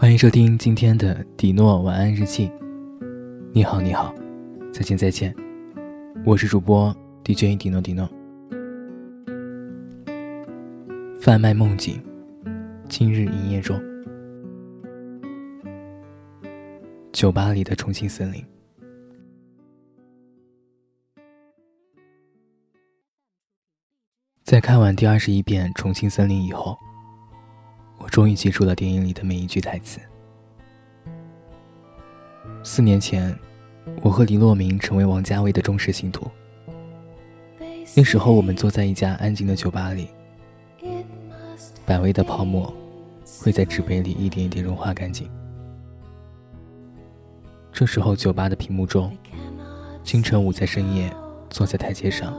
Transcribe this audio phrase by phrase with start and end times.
[0.00, 2.50] 欢迎收听今天的迪诺晚安日记。
[3.52, 4.14] 你好，你好，
[4.72, 5.36] 再见，再见。
[6.24, 6.90] 我是主播
[7.22, 8.08] DJ 迪诺迪诺。
[11.20, 12.02] 贩卖梦境，
[12.88, 13.78] 今日营业中。
[17.12, 18.42] 酒吧里的重庆森林。
[24.44, 26.74] 在看完第二十一遍《重庆森林》以后。
[28.00, 30.00] 我终于记住了电影里的每一句台词。
[32.64, 33.38] 四年前，
[34.02, 36.28] 我和黎洛明成为王家卫的忠实信徒。
[37.94, 40.08] 那时候，我们坐在一家安静的酒吧里，
[41.84, 42.72] 百威的泡沫
[43.42, 45.30] 会在纸杯里一点一点融化干净。
[47.70, 49.14] 这时候，酒吧的屏幕中，
[50.02, 51.12] 金城武在深夜
[51.50, 52.34] 坐在台阶上，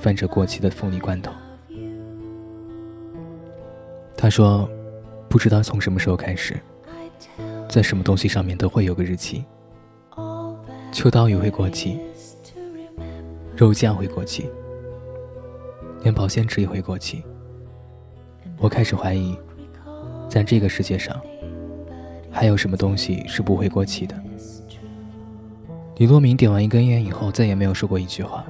[0.00, 1.30] 翻着过期的凤梨罐头。
[4.20, 4.68] 他说
[5.30, 6.60] ：“不知道从什么时候开始，
[7.70, 9.42] 在什么东西上面都会有个日期。
[10.92, 11.98] 秋刀鱼会过期，
[13.56, 14.46] 肉酱会过期，
[16.02, 17.24] 连保鲜纸也会过期。
[18.58, 19.34] 我开始怀疑，
[20.28, 21.18] 在这个世界上，
[22.30, 24.14] 还有什么东西是不会过期的？”
[25.96, 28.44] 李洛明点完一根烟以后，再也没有说过一句话。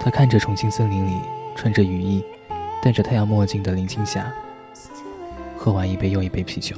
[0.00, 1.12] 他看着重庆森林里
[1.54, 2.20] 穿着雨衣。
[2.82, 4.34] 戴着太阳墨镜的林青霞，
[5.56, 6.76] 喝完一杯又一杯啤酒。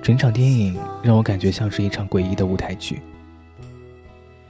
[0.00, 3.02] 整场电影让我感觉像是一场诡异的舞台剧。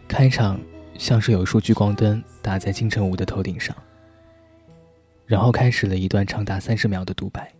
[0.06, 0.60] 开场
[0.98, 3.74] 像是有一束聚光灯打在金城武的头顶上，
[5.24, 7.50] 然后开始了一段长达三十秒的独白。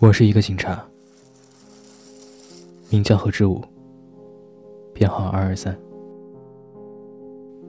[0.00, 0.84] 我是一个警察，
[2.88, 3.64] 名叫何志武。
[5.00, 5.74] 编号二二三。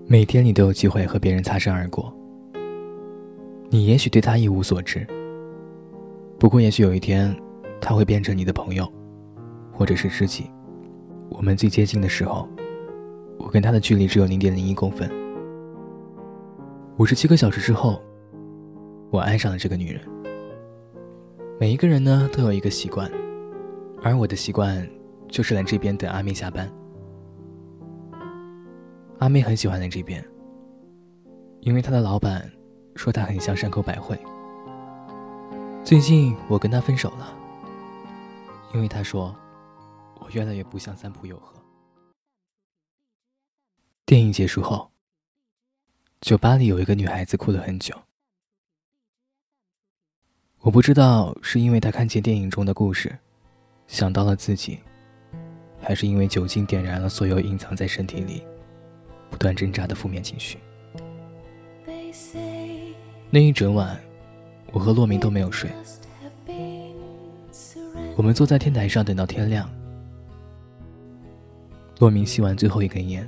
[0.05, 2.13] 每天你都有机会和别人擦身而过，
[3.69, 5.07] 你也许对他一无所知。
[6.37, 7.33] 不过，也许有一天，
[7.79, 8.85] 他会变成你的朋友，
[9.71, 10.51] 或者是知己。
[11.29, 12.49] 我们最接近的时候，
[13.39, 15.09] 我跟他的距离只有零点零一公分。
[16.97, 18.01] 五十七个小时之后，
[19.09, 20.01] 我爱上了这个女人。
[21.57, 23.09] 每一个人呢，都有一个习惯，
[24.03, 24.85] 而我的习惯
[25.29, 26.69] 就是来这边等阿妹下班。
[29.21, 30.27] 阿妹很喜欢来这边，
[31.59, 32.51] 因为她的老板
[32.95, 34.19] 说她很像山口百惠。
[35.85, 37.31] 最近我跟她分手了，
[38.73, 39.35] 因为她说
[40.19, 41.53] 我越来越不像三浦友和。
[44.07, 44.89] 电影结束后，
[46.21, 47.95] 酒吧里有一个女孩子哭了很久。
[50.61, 53.15] 我不知道是因为她看见电影中的故事，
[53.85, 54.79] 想到了自己，
[55.79, 58.43] 还是因为酒精点燃了所有隐藏在身体里。
[59.31, 60.59] 不断挣扎的负面情绪。
[63.31, 63.99] 那一整晚，
[64.71, 65.71] 我和洛明都没有睡。
[68.17, 69.67] 我们坐在天台上等到天亮。
[71.97, 73.27] 洛明吸完最后一根烟，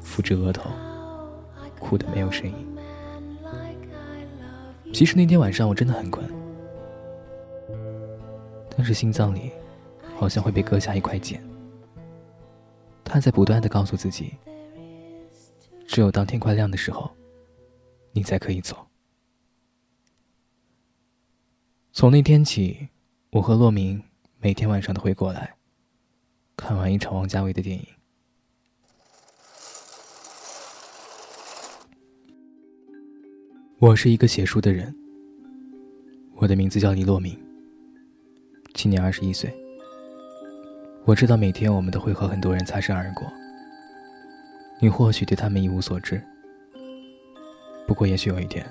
[0.00, 0.70] 扶着额头，
[1.78, 2.54] 哭得没有声音。
[4.92, 6.28] 其实那天晚上我真的很困，
[8.76, 9.50] 但是心脏里
[10.18, 11.42] 好像会被割下一块茧。
[13.04, 14.34] 他在不断的告诉自己。
[15.90, 17.10] 只有当天快亮的时候，
[18.12, 18.86] 你才可以走。
[21.92, 22.88] 从那天起，
[23.30, 24.00] 我和洛明
[24.38, 25.52] 每天晚上都会过来，
[26.56, 27.84] 看完一场王家卫的电影。
[33.80, 34.94] 我是一个写书的人，
[36.36, 37.36] 我的名字叫李洛明，
[38.74, 39.52] 今年二十一岁。
[41.04, 43.28] 我知道每天我们都会和很多人擦身而过。
[44.82, 46.22] 你或许对他们一无所知，
[47.86, 48.66] 不过也许有一天，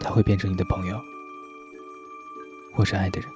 [0.00, 1.00] 他会变成你的朋友，
[2.74, 3.30] 或是爱的人。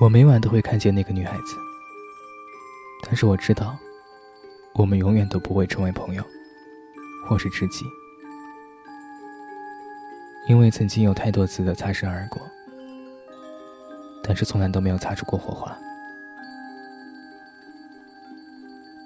[0.00, 1.56] 我每晚都会看见那个女孩子，
[3.04, 3.76] 但是我知道，
[4.76, 6.24] 我们永远都不会成为朋友，
[7.26, 7.84] 或是知己，
[10.48, 12.40] 因为曾经有太多次的擦身而过，
[14.24, 15.78] 但是从来都没有擦出过火花。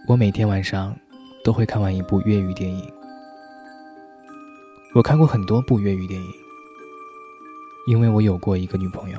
[0.06, 0.94] 我每天晚上
[1.42, 2.92] 都会看完一部粤语电影。
[4.94, 6.30] 我看过很多部粤语电影，
[7.86, 9.18] 因为我有过一个女朋友，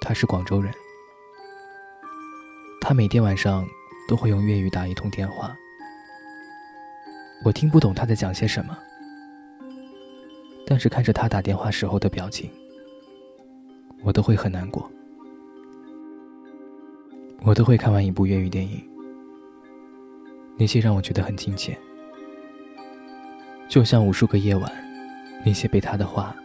[0.00, 0.72] 她是广州人。
[2.80, 3.68] 她每天晚上
[4.08, 5.54] 都会用粤语打一通电话，
[7.44, 8.74] 我听不懂她在讲些什么，
[10.66, 12.50] 但是看着她打电话时候的表情，
[14.02, 14.90] 我都会很难过。
[17.42, 18.89] 我都会看完一部粤语电影。
[20.60, 21.74] 那些让我觉得很亲切，
[23.66, 24.70] 就像无数个夜晚，
[25.42, 26.36] 那些被他的话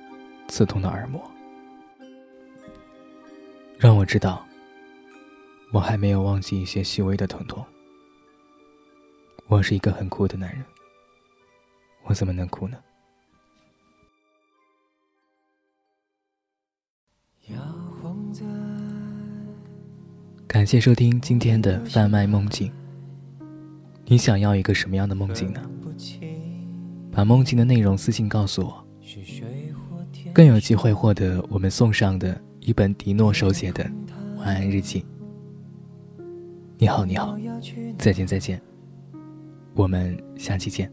[0.48, 1.22] 刺痛的耳膜，
[3.78, 4.48] 让我知道，
[5.74, 7.66] 我还没有忘记一些细微的疼痛。
[9.48, 10.64] 我是一个很酷的男人，
[12.04, 12.78] 我怎么能哭呢？
[20.48, 22.72] 感谢收听今天的贩卖梦境。
[24.08, 25.62] 你想要一个什么样的梦境呢？
[27.12, 28.86] 把梦境的内容私信告诉我，
[30.34, 33.90] 更有机会获得我们送上的一本迪诺手写的
[34.38, 35.04] 晚安日记。
[36.78, 37.38] 你好，你好，
[37.98, 38.62] 再见，再见，
[39.74, 40.92] 我们下期见。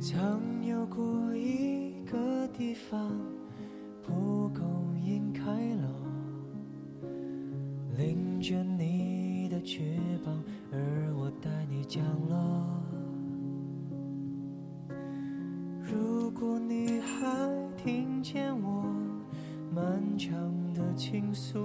[0.00, 3.12] 曾有过一个地方，
[10.24, 10.42] 方，
[10.72, 12.36] 而我带你降落。
[15.82, 18.84] 如果你还听见我
[19.74, 20.32] 漫长
[20.72, 21.58] 的倾诉，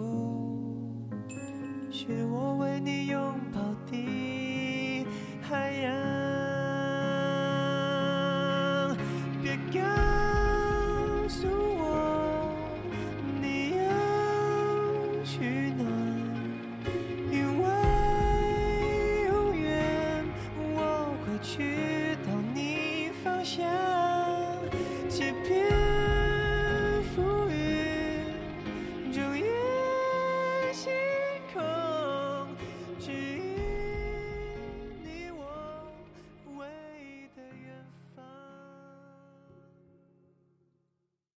[1.89, 3.19] 是我为你拥
[3.53, 5.05] 抱的
[5.41, 6.16] 海洋。